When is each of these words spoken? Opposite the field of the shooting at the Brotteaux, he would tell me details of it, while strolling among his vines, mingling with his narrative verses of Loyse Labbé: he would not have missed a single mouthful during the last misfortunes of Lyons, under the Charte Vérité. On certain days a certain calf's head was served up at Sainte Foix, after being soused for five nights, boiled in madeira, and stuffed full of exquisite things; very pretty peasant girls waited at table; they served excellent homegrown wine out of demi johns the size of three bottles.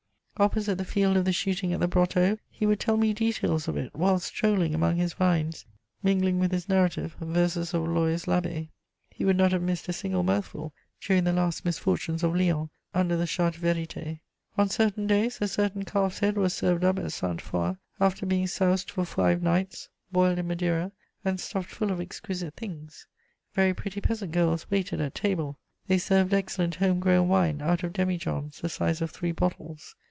Opposite 0.37 0.79
the 0.79 0.85
field 0.85 1.17
of 1.17 1.25
the 1.25 1.33
shooting 1.33 1.71
at 1.71 1.79
the 1.81 1.87
Brotteaux, 1.87 2.39
he 2.49 2.65
would 2.65 2.79
tell 2.79 2.97
me 2.97 3.13
details 3.13 3.67
of 3.67 3.77
it, 3.77 3.93
while 3.93 4.17
strolling 4.17 4.73
among 4.73 4.95
his 4.95 5.13
vines, 5.13 5.67
mingling 6.01 6.39
with 6.39 6.51
his 6.51 6.67
narrative 6.67 7.15
verses 7.21 7.75
of 7.75 7.83
Loyse 7.87 8.25
Labbé: 8.25 8.69
he 9.11 9.23
would 9.23 9.37
not 9.37 9.51
have 9.51 9.61
missed 9.61 9.87
a 9.87 9.93
single 9.93 10.23
mouthful 10.23 10.73
during 10.99 11.25
the 11.25 11.31
last 11.31 11.63
misfortunes 11.63 12.23
of 12.23 12.33
Lyons, 12.35 12.71
under 12.91 13.15
the 13.15 13.27
Charte 13.27 13.53
Vérité. 13.53 14.21
On 14.57 14.67
certain 14.67 15.05
days 15.05 15.37
a 15.41 15.47
certain 15.47 15.85
calf's 15.85 16.17
head 16.19 16.37
was 16.37 16.55
served 16.55 16.83
up 16.83 16.97
at 16.97 17.11
Sainte 17.11 17.39
Foix, 17.41 17.77
after 17.99 18.25
being 18.25 18.47
soused 18.47 18.89
for 18.89 19.05
five 19.05 19.43
nights, 19.43 19.89
boiled 20.11 20.39
in 20.39 20.47
madeira, 20.47 20.91
and 21.23 21.39
stuffed 21.39 21.69
full 21.69 21.91
of 21.91 22.01
exquisite 22.01 22.55
things; 22.55 23.05
very 23.53 23.75
pretty 23.75 24.01
peasant 24.01 24.31
girls 24.31 24.71
waited 24.71 24.99
at 25.01 25.13
table; 25.13 25.59
they 25.85 25.99
served 25.99 26.33
excellent 26.33 26.73
homegrown 26.75 27.27
wine 27.27 27.61
out 27.61 27.83
of 27.83 27.93
demi 27.93 28.17
johns 28.17 28.59
the 28.61 28.69
size 28.69 29.03
of 29.03 29.11
three 29.11 29.31
bottles. 29.31 29.95